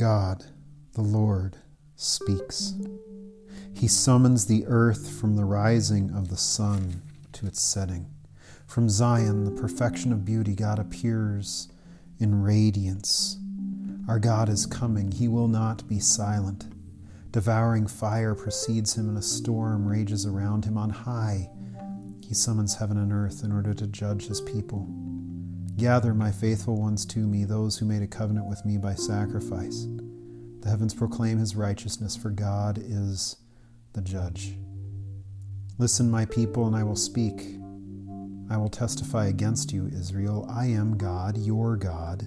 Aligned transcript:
God, 0.00 0.46
the 0.94 1.02
Lord, 1.02 1.58
speaks. 1.94 2.72
He 3.74 3.86
summons 3.86 4.46
the 4.46 4.64
earth 4.66 5.10
from 5.20 5.36
the 5.36 5.44
rising 5.44 6.10
of 6.16 6.30
the 6.30 6.38
sun 6.38 7.02
to 7.32 7.46
its 7.46 7.60
setting. 7.60 8.06
From 8.66 8.88
Zion, 8.88 9.44
the 9.44 9.60
perfection 9.60 10.10
of 10.10 10.24
beauty, 10.24 10.54
God 10.54 10.78
appears 10.78 11.68
in 12.18 12.40
radiance. 12.40 13.36
Our 14.08 14.18
God 14.18 14.48
is 14.48 14.64
coming. 14.64 15.12
He 15.12 15.28
will 15.28 15.48
not 15.48 15.86
be 15.86 15.98
silent. 15.98 16.64
Devouring 17.30 17.86
fire 17.86 18.34
precedes 18.34 18.96
him, 18.96 19.06
and 19.06 19.18
a 19.18 19.22
storm 19.22 19.86
rages 19.86 20.24
around 20.24 20.64
him 20.64 20.78
on 20.78 20.88
high. 20.88 21.50
He 22.26 22.32
summons 22.32 22.76
heaven 22.76 22.96
and 22.96 23.12
earth 23.12 23.44
in 23.44 23.52
order 23.52 23.74
to 23.74 23.86
judge 23.86 24.28
his 24.28 24.40
people. 24.40 24.88
Gather 25.76 26.12
my 26.14 26.30
faithful 26.30 26.76
ones 26.76 27.06
to 27.06 27.20
me, 27.20 27.44
those 27.44 27.78
who 27.78 27.86
made 27.86 28.02
a 28.02 28.06
covenant 28.06 28.46
with 28.46 28.64
me 28.64 28.76
by 28.76 28.94
sacrifice. 28.94 29.86
The 30.60 30.68
heavens 30.68 30.92
proclaim 30.92 31.38
his 31.38 31.56
righteousness, 31.56 32.16
for 32.16 32.30
God 32.30 32.78
is 32.78 33.36
the 33.94 34.02
judge. 34.02 34.54
Listen, 35.78 36.10
my 36.10 36.26
people, 36.26 36.66
and 36.66 36.76
I 36.76 36.82
will 36.82 36.96
speak. 36.96 37.56
I 38.50 38.56
will 38.56 38.68
testify 38.68 39.28
against 39.28 39.72
you, 39.72 39.86
Israel. 39.86 40.46
I 40.50 40.66
am 40.66 40.98
God, 40.98 41.38
your 41.38 41.76
God. 41.76 42.26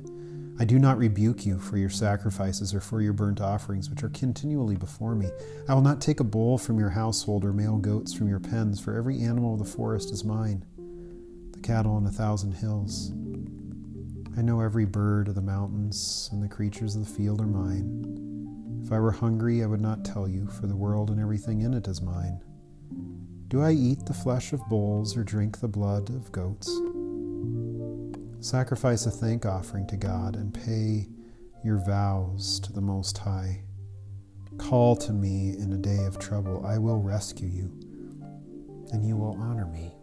I 0.59 0.65
do 0.65 0.79
not 0.79 0.97
rebuke 0.97 1.45
you 1.45 1.59
for 1.59 1.77
your 1.77 1.89
sacrifices 1.89 2.73
or 2.73 2.79
for 2.79 3.01
your 3.01 3.13
burnt 3.13 3.41
offerings, 3.41 3.89
which 3.89 4.03
are 4.03 4.09
continually 4.09 4.75
before 4.75 5.15
me. 5.15 5.29
I 5.67 5.73
will 5.73 5.81
not 5.81 5.99
take 5.99 6.19
a 6.19 6.23
bull 6.23 6.57
from 6.57 6.79
your 6.79 6.89
household 6.89 7.43
or 7.43 7.53
male 7.53 7.77
goats 7.77 8.13
from 8.13 8.29
your 8.29 8.39
pens, 8.39 8.79
for 8.79 8.95
every 8.95 9.21
animal 9.21 9.53
of 9.53 9.59
the 9.59 9.65
forest 9.65 10.11
is 10.11 10.23
mine, 10.23 10.63
the 11.51 11.59
cattle 11.59 11.95
on 11.95 12.05
a 12.05 12.11
thousand 12.11 12.53
hills. 12.53 13.11
I 14.35 14.41
know 14.41 14.61
every 14.61 14.85
bird 14.85 15.27
of 15.27 15.35
the 15.35 15.41
mountains, 15.41 16.29
and 16.31 16.41
the 16.41 16.47
creatures 16.47 16.95
of 16.95 17.05
the 17.05 17.13
field 17.13 17.39
are 17.39 17.47
mine. 17.47 18.81
If 18.83 18.91
I 18.91 18.99
were 18.99 19.11
hungry, 19.11 19.63
I 19.63 19.67
would 19.67 19.79
not 19.79 20.03
tell 20.03 20.27
you, 20.27 20.47
for 20.47 20.65
the 20.65 20.75
world 20.75 21.11
and 21.11 21.19
everything 21.19 21.61
in 21.61 21.73
it 21.73 21.87
is 21.87 22.01
mine. 22.01 22.41
Do 23.47 23.61
I 23.61 23.71
eat 23.71 24.05
the 24.05 24.13
flesh 24.13 24.51
of 24.51 24.67
bulls 24.67 25.15
or 25.15 25.23
drink 25.23 25.59
the 25.59 25.67
blood 25.67 26.09
of 26.09 26.31
goats? 26.31 26.67
Sacrifice 28.39 29.05
a 29.05 29.11
thank 29.11 29.45
offering 29.45 29.85
to 29.87 29.97
God 29.97 30.35
and 30.35 30.53
pay 30.53 31.07
your 31.63 31.77
vows 31.85 32.59
to 32.61 32.73
the 32.73 32.81
Most 32.81 33.19
High. 33.19 33.63
Call 34.57 34.95
to 34.97 35.13
me 35.13 35.55
in 35.57 35.71
a 35.73 35.77
day 35.77 36.05
of 36.05 36.17
trouble. 36.17 36.65
I 36.65 36.79
will 36.79 36.99
rescue 36.99 37.47
you, 37.47 37.71
and 38.91 39.05
you 39.05 39.15
will 39.15 39.37
honor 39.39 39.67
me. 39.67 39.93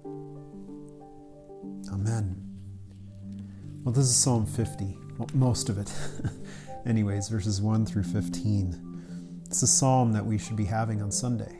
Amen. 1.92 2.49
Well, 3.82 3.94
this 3.94 4.04
is 4.04 4.16
Psalm 4.16 4.44
50, 4.44 4.98
well, 5.16 5.30
most 5.32 5.70
of 5.70 5.78
it. 5.78 5.90
Anyways, 6.86 7.30
verses 7.30 7.62
1 7.62 7.86
through 7.86 8.02
15. 8.02 9.40
It's 9.46 9.62
a 9.62 9.66
psalm 9.66 10.12
that 10.12 10.26
we 10.26 10.36
should 10.36 10.56
be 10.56 10.66
having 10.66 11.00
on 11.00 11.10
Sunday. 11.10 11.58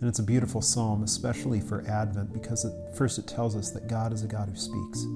And 0.00 0.08
it's 0.08 0.18
a 0.18 0.24
beautiful 0.24 0.60
psalm, 0.60 1.04
especially 1.04 1.60
for 1.60 1.86
Advent, 1.86 2.32
because 2.32 2.64
it, 2.64 2.72
first 2.96 3.20
it 3.20 3.28
tells 3.28 3.54
us 3.54 3.70
that 3.70 3.86
God 3.86 4.12
is 4.12 4.24
a 4.24 4.26
God 4.26 4.48
who 4.48 4.56
speaks. 4.56 5.06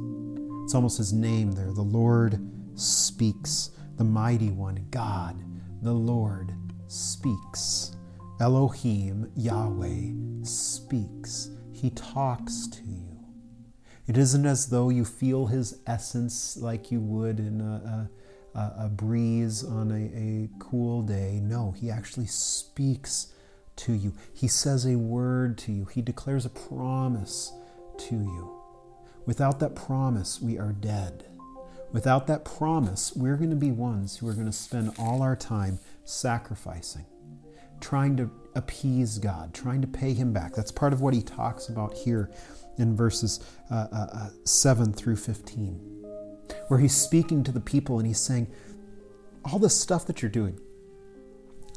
It's 0.63 0.77
almost 0.77 0.97
his 0.97 1.13
name 1.13 1.51
there. 1.51 1.73
The 1.73 1.83
Lord 1.83 2.39
speaks. 2.77 3.71
The 3.97 4.05
mighty 4.05 4.53
one, 4.53 4.87
God, 4.91 5.43
the 5.83 5.93
Lord 5.93 6.53
speaks. 6.87 7.97
Elohim, 8.41 9.29
Yahweh, 9.35 10.45
speaks. 10.45 11.51
He 11.73 11.91
talks 11.91 12.69
to 12.69 12.83
you. 12.85 13.14
It 14.07 14.19
isn't 14.19 14.45
as 14.45 14.69
though 14.69 14.91
you 14.91 15.05
feel 15.05 15.47
his 15.47 15.81
essence 15.87 16.57
like 16.57 16.91
you 16.91 17.01
would 17.01 17.41
in 17.41 17.61
a, 17.61 18.11
a, 18.55 18.85
a 18.85 18.89
breeze 18.89 19.65
on 19.65 19.91
a, 19.91 20.19
a 20.19 20.49
cool 20.59 21.03
day. 21.03 21.41
No, 21.43 21.73
he 21.73 21.91
actually 21.91 22.27
speaks 22.27 23.33
to 23.77 23.93
you. 23.93 24.15
He 24.33 24.47
says 24.47 24.87
a 24.87 24.97
word 24.97 25.57
to 25.59 25.73
you. 25.73 25.87
He 25.87 26.03
declares 26.03 26.45
a 26.45 26.51
promise 26.51 27.53
to 27.99 28.15
you. 28.15 28.61
Without 29.27 29.59
that 29.61 29.75
promise, 29.75 30.41
we 30.41 30.59
are 30.59 30.73
dead. 30.73 31.25
Without 31.93 32.27
that 32.27 32.45
promise, 32.45 33.13
we're 33.15 33.37
going 33.37 33.51
to 33.51 33.57
be 33.57 33.71
ones 33.71 34.19
who 34.19 34.29
are 34.29 34.35
going 34.35 34.47
to 34.47 34.53
spend 34.53 34.93
all 34.99 35.23
our 35.23 35.37
time 35.37 35.79
sacrificing, 36.05 37.07
trying 37.85 38.17
to 38.17 38.31
appease 38.55 39.19
God, 39.19 39.53
trying 39.53 39.83
to 39.83 39.87
pay 39.87 40.15
Him 40.15 40.33
back. 40.33 40.55
That's 40.55 40.73
part 40.73 40.95
of 40.95 41.03
what 41.03 41.13
He 41.13 41.23
talks 41.23 41.69
about 41.69 41.93
here 41.93 42.31
in 42.79 42.97
verses 42.97 43.41
uh, 43.71 43.89
uh, 43.93 44.07
uh, 44.13 44.29
7 44.45 44.95
through 44.95 45.17
15, 45.17 45.75
where 46.69 46.81
He's 46.81 46.95
speaking 46.95 47.45
to 47.45 47.53
the 47.53 47.61
people 47.61 47.99
and 47.99 48.07
He's 48.07 48.21
saying, 48.21 48.51
All 49.45 49.59
this 49.59 49.79
stuff 49.79 50.07
that 50.07 50.23
you're 50.23 50.31
doing, 50.31 50.59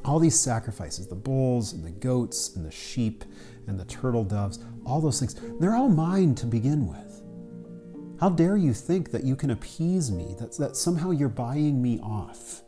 all 0.05 0.17
these 0.17 0.39
sacrifices, 0.39 1.07
the 1.07 1.15
bulls 1.15 1.73
and 1.73 1.85
the 1.85 1.91
goats 1.91 2.55
and 2.55 2.65
the 2.65 2.71
sheep 2.71 3.25
and 3.67 3.77
the 3.77 3.85
turtle 3.85 4.23
doves, 4.23 4.59
all 4.85 5.01
those 5.01 5.19
things, 5.19 5.35
they're 5.59 5.75
all 5.75 5.89
mine 5.89 6.35
to 6.35 6.45
begin 6.45 6.87
with. 6.87 7.21
How 8.21 8.29
dare 8.29 8.55
you 8.55 8.73
think 8.73 9.11
that 9.11 9.25
you 9.25 9.35
can 9.35 9.51
appease 9.51 10.09
me, 10.09 10.35
that, 10.39 10.57
that 10.57 10.77
somehow 10.77 11.11
you're 11.11 11.27
buying 11.27 11.81
me 11.81 11.99
off, 11.99 12.63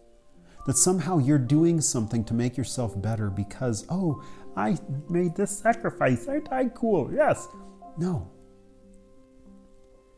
that 0.70 0.78
somehow 0.78 1.18
you're 1.18 1.40
doing 1.40 1.82
something 1.82 2.24
to 2.24 2.36
make 2.36 2.56
yourself 2.56 2.94
better 3.02 3.32
because, 3.32 3.88
oh, 3.90 4.24
I 4.56 4.78
made 5.10 5.36
this 5.36 5.50
sacrifice, 5.58 6.28
aren't 6.28 6.54
I 6.54 6.66
cool? 6.66 7.12
Yes. 7.12 7.48
No. 7.98 8.30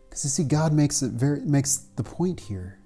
Because 0.09 0.25
you 0.25 0.29
see, 0.29 0.43
God 0.43 0.73
makes 0.73 1.01
it 1.03 1.13
very 1.13 1.39
makes 1.39 1.77
the 1.95 2.03
point 2.03 2.41
here 2.41 2.79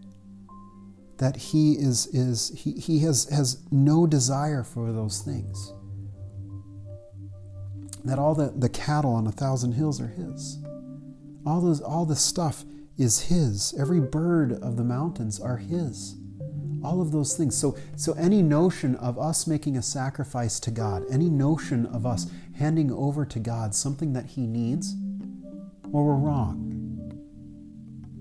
that 1.17 1.35
he 1.35 1.71
is 1.71 2.05
is 2.13 2.49
he, 2.55 2.73
he 2.73 2.99
has 2.99 3.27
has 3.29 3.63
no 3.71 4.05
desire 4.05 4.61
for 4.61 4.91
those 4.91 5.21
things. 5.21 5.73
That 8.03 8.19
all 8.19 8.35
the, 8.35 8.53
the 8.55 8.69
cattle 8.69 9.15
on 9.15 9.25
a 9.25 9.31
thousand 9.31 9.71
hills 9.71 9.99
are 9.99 10.09
his. 10.09 10.59
All 11.47 11.61
those 11.61 11.81
all 11.81 12.05
the 12.05 12.15
stuff 12.15 12.63
is 12.95 13.23
his. 13.23 13.73
Every 13.79 14.01
bird 14.01 14.51
of 14.51 14.77
the 14.77 14.83
mountains 14.83 15.39
are 15.39 15.57
his. 15.57 16.17
All 16.85 17.01
of 17.01 17.11
those 17.11 17.35
things. 17.35 17.57
So 17.57 17.75
so 17.95 18.13
any 18.13 18.41
notion 18.41 18.95
of 18.97 19.17
us 19.17 19.47
making 19.47 19.75
a 19.75 19.81
sacrifice 19.81 20.59
to 20.61 20.71
God, 20.71 21.03
any 21.09 21.29
notion 21.29 21.85
of 21.87 22.05
us 22.05 22.27
handing 22.53 22.91
over 22.91 23.25
to 23.25 23.39
God 23.39 23.73
something 23.73 24.13
that 24.13 24.25
he 24.27 24.45
needs, 24.45 24.95
well, 25.87 26.03
we're 26.03 26.15
wrong. 26.15 26.71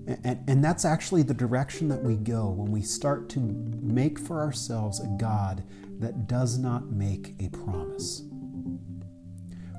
And, 0.07 0.43
and, 0.47 0.63
that's 0.63 0.85
actually 0.85 1.23
the 1.23 1.33
direction 1.33 1.87
that 1.89 2.03
we 2.03 2.15
go 2.15 2.49
when 2.49 2.71
we 2.71 2.83
start 2.83 3.27
to 3.29 3.39
make 3.39 4.19
for 4.19 4.39
ourselves 4.39 4.99
a 4.99 5.07
God 5.19 5.63
that 5.99 6.27
does 6.27 6.59
not 6.59 6.91
make 6.91 7.33
a 7.39 7.49
promise. 7.49 8.21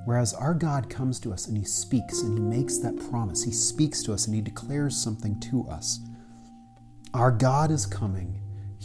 Whereas 0.04 0.34
our 0.34 0.54
God 0.54 0.90
comes 0.90 1.20
to 1.20 1.32
us 1.32 1.46
and 1.46 1.56
He 1.56 1.64
speaks 1.64 2.22
and 2.22 2.36
He 2.36 2.42
makes 2.42 2.78
that 2.78 2.96
promise. 3.08 3.44
He 3.44 3.52
speaks 3.52 4.02
to 4.02 4.12
us 4.12 4.26
and 4.26 4.34
He 4.34 4.40
declares 4.40 4.96
something 4.96 5.38
to 5.40 5.66
us. 5.68 6.00
Our 7.14 7.30
God 7.30 7.70
is 7.70 7.86
coming. 7.86 8.40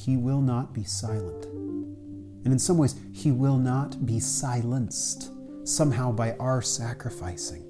He 0.05 0.17
will 0.17 0.41
not 0.41 0.73
be 0.73 0.83
silent. 0.83 1.45
And 1.45 2.47
in 2.47 2.57
some 2.57 2.79
ways, 2.79 2.95
He 3.13 3.31
will 3.31 3.57
not 3.57 4.03
be 4.03 4.19
silenced 4.19 5.31
somehow 5.63 6.11
by 6.11 6.33
our 6.37 6.59
sacrificing. 6.61 7.67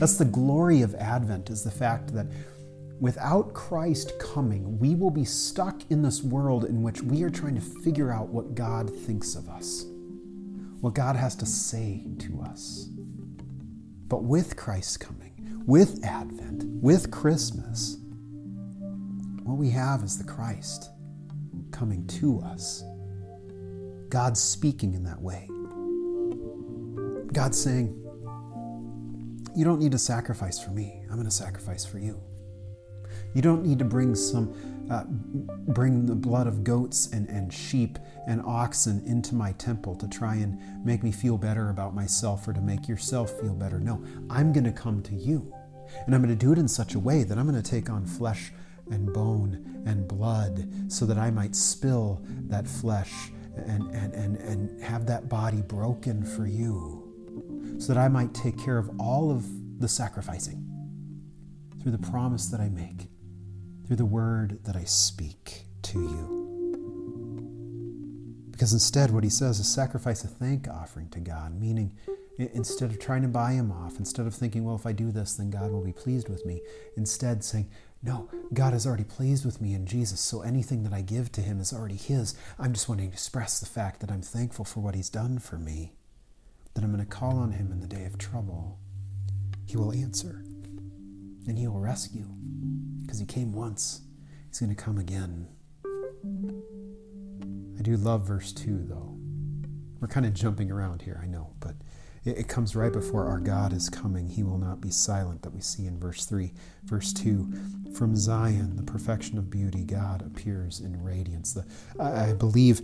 That's 0.00 0.18
the 0.18 0.24
glory 0.24 0.82
of 0.82 0.96
Advent, 0.96 1.50
is 1.50 1.62
the 1.62 1.70
fact 1.70 2.12
that 2.14 2.26
without 3.00 3.54
Christ 3.54 4.18
coming, 4.18 4.76
we 4.80 4.96
will 4.96 5.12
be 5.12 5.24
stuck 5.24 5.88
in 5.88 6.02
this 6.02 6.20
world 6.20 6.64
in 6.64 6.82
which 6.82 7.00
we 7.00 7.22
are 7.22 7.30
trying 7.30 7.54
to 7.54 7.60
figure 7.60 8.12
out 8.12 8.28
what 8.28 8.56
God 8.56 8.90
thinks 8.90 9.36
of 9.36 9.48
us, 9.48 9.84
what 10.80 10.94
God 10.94 11.14
has 11.14 11.36
to 11.36 11.46
say 11.46 12.04
to 12.18 12.40
us. 12.42 12.88
But 14.08 14.24
with 14.24 14.56
Christ 14.56 14.98
coming, 14.98 15.62
with 15.64 16.04
Advent, 16.04 16.64
with 16.82 17.12
Christmas, 17.12 17.98
what 19.44 19.56
we 19.56 19.70
have 19.70 20.02
is 20.02 20.18
the 20.18 20.24
Christ 20.24 20.90
coming 21.70 22.06
to 22.06 22.40
us. 22.40 22.84
God 24.08 24.36
speaking 24.36 24.94
in 24.94 25.04
that 25.04 25.20
way. 25.20 25.48
God 27.32 27.54
saying, 27.54 27.94
you 29.54 29.64
don't 29.64 29.80
need 29.80 29.92
to 29.92 29.98
sacrifice 29.98 30.58
for 30.58 30.70
me. 30.70 31.02
I'm 31.08 31.16
going 31.16 31.26
to 31.26 31.30
sacrifice 31.30 31.84
for 31.84 31.98
you. 31.98 32.20
You 33.34 33.42
don't 33.42 33.64
need 33.64 33.78
to 33.80 33.84
bring 33.84 34.14
some, 34.14 34.54
uh, 34.90 35.04
bring 35.72 36.06
the 36.06 36.14
blood 36.14 36.46
of 36.46 36.64
goats 36.64 37.08
and, 37.12 37.28
and 37.28 37.52
sheep 37.52 37.98
and 38.26 38.42
oxen 38.42 39.02
into 39.06 39.34
my 39.34 39.52
temple 39.52 39.94
to 39.96 40.08
try 40.08 40.36
and 40.36 40.84
make 40.84 41.02
me 41.02 41.12
feel 41.12 41.36
better 41.36 41.70
about 41.70 41.94
myself 41.94 42.46
or 42.48 42.52
to 42.52 42.60
make 42.60 42.88
yourself 42.88 43.30
feel 43.40 43.54
better. 43.54 43.80
No, 43.80 44.02
I'm 44.30 44.52
going 44.52 44.64
to 44.64 44.72
come 44.72 45.02
to 45.02 45.14
you. 45.14 45.52
And 46.06 46.14
I'm 46.14 46.22
going 46.22 46.36
to 46.36 46.46
do 46.46 46.52
it 46.52 46.58
in 46.58 46.68
such 46.68 46.94
a 46.94 46.98
way 46.98 47.24
that 47.24 47.38
I'm 47.38 47.48
going 47.48 47.60
to 47.60 47.70
take 47.70 47.90
on 47.90 48.06
flesh 48.06 48.52
and 48.90 49.12
bone 49.12 49.82
and 49.86 50.06
blood 50.08 50.68
so 50.90 51.06
that 51.06 51.18
I 51.18 51.30
might 51.30 51.54
spill 51.54 52.22
that 52.48 52.66
flesh 52.66 53.30
and, 53.56 53.82
and, 53.94 54.14
and, 54.14 54.36
and 54.36 54.82
have 54.82 55.06
that 55.06 55.28
body 55.28 55.62
broken 55.62 56.24
for 56.24 56.46
you 56.46 57.04
so 57.78 57.92
that 57.92 58.00
I 58.00 58.08
might 58.08 58.34
take 58.34 58.58
care 58.58 58.78
of 58.78 58.90
all 59.00 59.30
of 59.30 59.46
the 59.80 59.88
sacrificing 59.88 60.64
through 61.80 61.92
the 61.92 61.98
promise 61.98 62.46
that 62.48 62.60
I 62.60 62.68
make, 62.68 63.08
through 63.86 63.96
the 63.96 64.04
word 64.04 64.58
that 64.64 64.76
I 64.76 64.84
speak 64.84 65.64
to 65.82 66.00
you. 66.00 66.38
Because 68.50 68.72
instead, 68.72 69.12
what 69.12 69.22
he 69.22 69.30
says 69.30 69.60
is 69.60 69.72
sacrifice 69.72 70.24
a 70.24 70.28
thank 70.28 70.66
offering 70.66 71.08
to 71.10 71.20
God, 71.20 71.58
meaning 71.60 71.96
instead 72.38 72.90
of 72.90 72.98
trying 72.98 73.22
to 73.22 73.28
buy 73.28 73.52
him 73.52 73.70
off, 73.70 73.98
instead 73.98 74.26
of 74.26 74.34
thinking, 74.34 74.64
well, 74.64 74.76
if 74.76 74.86
I 74.86 74.92
do 74.92 75.10
this, 75.10 75.34
then 75.34 75.50
God 75.50 75.70
will 75.70 75.84
be 75.84 75.92
pleased 75.92 76.28
with 76.28 76.44
me, 76.44 76.60
instead 76.96 77.44
saying, 77.44 77.68
no, 78.02 78.28
God 78.54 78.74
is 78.74 78.86
already 78.86 79.04
pleased 79.04 79.44
with 79.44 79.60
me 79.60 79.74
in 79.74 79.84
Jesus, 79.84 80.20
so 80.20 80.42
anything 80.42 80.84
that 80.84 80.92
I 80.92 81.02
give 81.02 81.32
to 81.32 81.40
him 81.40 81.60
is 81.60 81.72
already 81.72 81.96
his. 81.96 82.34
I'm 82.58 82.72
just 82.72 82.88
wanting 82.88 83.08
to 83.08 83.12
express 83.12 83.58
the 83.58 83.66
fact 83.66 84.00
that 84.00 84.10
I'm 84.12 84.22
thankful 84.22 84.64
for 84.64 84.80
what 84.80 84.94
he's 84.94 85.10
done 85.10 85.40
for 85.40 85.58
me, 85.58 85.94
that 86.74 86.84
I'm 86.84 86.92
going 86.92 87.04
to 87.04 87.10
call 87.10 87.38
on 87.38 87.52
him 87.52 87.72
in 87.72 87.80
the 87.80 87.88
day 87.88 88.04
of 88.04 88.16
trouble. 88.16 88.78
He 89.66 89.76
will 89.76 89.92
answer, 89.92 90.44
and 91.46 91.58
he 91.58 91.66
will 91.66 91.80
rescue, 91.80 92.28
because 93.02 93.18
he 93.18 93.26
came 93.26 93.52
once. 93.52 94.02
He's 94.46 94.60
going 94.60 94.74
to 94.74 94.80
come 94.82 94.98
again. 94.98 95.48
I 97.78 97.82
do 97.82 97.96
love 97.96 98.26
verse 98.26 98.52
2, 98.52 98.84
though. 98.88 99.16
We're 100.00 100.08
kind 100.08 100.24
of 100.24 100.34
jumping 100.34 100.70
around 100.70 101.02
here, 101.02 101.20
I 101.20 101.26
know, 101.26 101.54
but 101.58 101.74
it, 102.24 102.48
comes 102.48 102.76
right 102.76 102.92
before 102.92 103.26
our 103.26 103.40
God 103.40 103.72
is 103.72 103.88
coming. 103.88 104.28
He 104.28 104.42
will 104.42 104.58
not 104.58 104.80
be 104.80 104.90
silent, 104.90 105.42
that 105.42 105.54
we 105.54 105.60
see 105.60 105.86
in 105.86 105.98
verse 105.98 106.24
3. 106.24 106.52
Verse 106.84 107.12
2 107.12 107.52
From 107.98 108.14
Zion, 108.14 108.76
the 108.76 108.84
perfection 108.84 109.38
of 109.38 109.50
beauty, 109.50 109.82
God 109.82 110.22
appears 110.24 110.78
in 110.78 111.02
radiance. 111.02 111.52
The, 111.52 111.66
I, 111.98 112.30
I 112.30 112.32
believe 112.32 112.80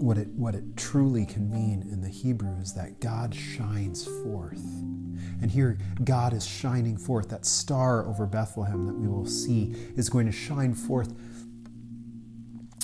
what 0.00 0.18
it, 0.18 0.26
what 0.30 0.56
it 0.56 0.64
truly 0.76 1.24
can 1.24 1.48
mean 1.48 1.82
in 1.82 2.00
the 2.00 2.08
Hebrew 2.08 2.56
is 2.56 2.74
that 2.74 2.98
God 2.98 3.32
shines 3.32 4.04
forth. 4.24 4.64
And 5.40 5.48
here, 5.48 5.78
God 6.02 6.32
is 6.32 6.44
shining 6.44 6.96
forth. 6.96 7.28
That 7.28 7.46
star 7.46 8.04
over 8.04 8.26
Bethlehem 8.26 8.88
that 8.88 8.96
we 8.96 9.06
will 9.06 9.26
see 9.26 9.76
is 9.96 10.08
going 10.08 10.26
to 10.26 10.32
shine 10.32 10.74
forth 10.74 11.14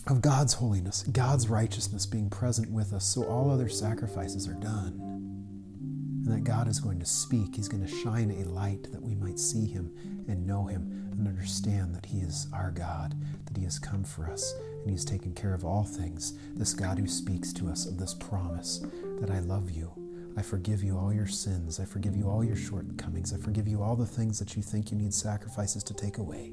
of 0.07 0.21
God's 0.21 0.55
holiness, 0.55 1.03
God's 1.11 1.49
righteousness 1.49 2.07
being 2.07 2.31
present 2.31 2.71
with 2.71 2.93
us, 2.93 3.05
so 3.05 3.25
all 3.25 3.51
other 3.51 3.69
sacrifices 3.69 4.47
are 4.47 4.55
done. 4.55 5.16
And 6.27 6.35
that 6.35 6.45
God 6.45 6.67
is 6.67 6.81
going 6.81 6.99
to 6.99 7.07
speak. 7.07 7.55
He's 7.55 7.69
going 7.69 7.87
to 7.87 7.97
shine 8.03 8.33
a 8.33 8.49
light 8.49 8.91
that 8.91 9.01
we 9.01 9.15
might 9.15 9.39
see 9.39 9.65
Him 9.65 9.93
and 10.27 10.45
know 10.45 10.67
Him 10.67 11.09
and 11.13 11.29
understand 11.29 11.95
that 11.95 12.05
He 12.05 12.19
is 12.19 12.49
our 12.53 12.73
God, 12.73 13.15
that 13.45 13.57
He 13.57 13.63
has 13.63 13.79
come 13.79 14.03
for 14.03 14.29
us, 14.29 14.53
and 14.83 14.91
He's 14.91 15.05
taken 15.05 15.33
care 15.35 15.55
of 15.55 15.65
all 15.65 15.85
things. 15.85 16.37
This 16.57 16.75
God 16.75 16.99
who 16.99 17.07
speaks 17.07 17.53
to 17.53 17.69
us 17.69 17.87
of 17.87 17.97
this 17.97 18.13
promise 18.13 18.85
that 19.21 19.31
I 19.31 19.39
love 19.39 19.71
you. 19.71 19.93
I 20.37 20.43
forgive 20.43 20.83
you 20.83 20.99
all 20.99 21.13
your 21.13 21.29
sins. 21.29 21.79
I 21.79 21.85
forgive 21.85 22.17
you 22.17 22.29
all 22.29 22.45
your 22.45 22.57
shortcomings. 22.57 23.33
I 23.33 23.39
forgive 23.39 23.69
you 23.69 23.81
all 23.81 23.95
the 23.95 24.05
things 24.05 24.41
that 24.41 24.57
you 24.57 24.63
think 24.63 24.91
you 24.91 24.99
need 24.99 25.15
sacrifices 25.15 25.85
to 25.85 25.95
take 25.95 26.19
away. 26.19 26.53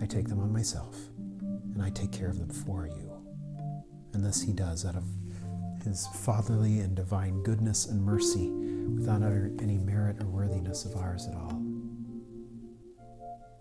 I 0.00 0.04
take 0.04 0.28
them 0.28 0.40
on 0.40 0.52
myself 0.52 0.94
and 1.40 1.82
I 1.82 1.88
take 1.88 2.12
care 2.12 2.28
of 2.28 2.38
them 2.38 2.50
for 2.50 2.86
you. 2.86 3.10
And 4.12 4.22
this 4.22 4.42
he 4.42 4.52
does 4.52 4.84
out 4.84 4.94
of 4.94 5.21
his 5.84 6.06
fatherly 6.06 6.80
and 6.80 6.94
divine 6.94 7.42
goodness 7.42 7.86
and 7.86 8.02
mercy 8.02 8.50
without 8.96 9.22
any 9.60 9.78
merit 9.78 10.20
or 10.20 10.26
worthiness 10.26 10.84
of 10.84 10.96
ours 10.96 11.26
at 11.28 11.34
all. 11.34 11.50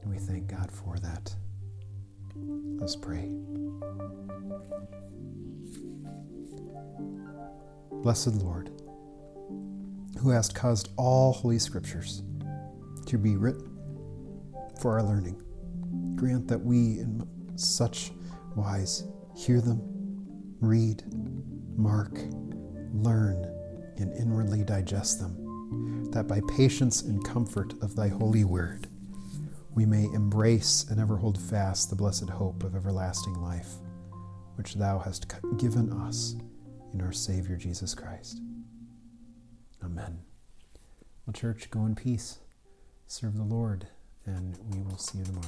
And 0.02 0.10
we 0.10 0.18
thank 0.18 0.48
God 0.48 0.72
for 0.72 0.98
that. 1.00 1.36
Let's 2.36 2.96
pray. 2.96 3.32
Blessed 8.02 8.36
Lord, 8.36 8.72
who 10.20 10.30
hast 10.30 10.56
caused 10.56 10.90
all 10.98 11.34
holy 11.34 11.60
scriptures 11.60 12.24
to 13.06 13.18
be 13.18 13.36
written 13.36 13.78
for 14.82 15.00
our 15.00 15.04
learning, 15.04 15.40
grant 16.16 16.48
that 16.48 16.60
we 16.60 17.00
in 17.00 17.28
such 17.56 18.12
wise 18.56 19.04
hear 19.36 19.62
them, 19.62 19.82
read, 20.60 21.04
mark, 21.78 22.18
learn, 22.94 23.46
and 23.98 24.14
inwardly 24.18 24.64
digest 24.64 25.20
them, 25.20 26.10
that 26.12 26.28
by 26.28 26.42
patience 26.48 27.02
and 27.02 27.24
comfort 27.24 27.74
of 27.82 27.96
thy 27.96 28.08
holy 28.08 28.44
word 28.44 28.88
we 29.74 29.86
may 29.86 30.04
embrace 30.14 30.86
and 30.90 31.00
ever 31.00 31.16
hold 31.18 31.40
fast 31.40 31.90
the 31.90 31.96
blessed 31.96 32.30
hope 32.30 32.64
of 32.64 32.76
everlasting 32.76 33.36
life, 33.36 33.76
which 34.56 34.76
thou 34.76 35.00
hast 35.00 35.32
given 35.58 35.92
us 35.94 36.36
in 36.94 37.02
our 37.02 37.14
Savior 37.14 37.56
Jesus 37.56 37.96
Christ. 37.96 38.42
Amen. 39.84 40.20
Well, 41.26 41.34
church, 41.34 41.70
go 41.72 41.86
in 41.86 41.96
peace, 41.96 42.40
serve 43.08 43.38
the 43.38 43.44
Lord, 43.44 43.88
and 44.26 44.58
we 44.74 44.82
will 44.82 44.98
see 44.98 45.20
you 45.20 45.26
tomorrow. 45.26 45.48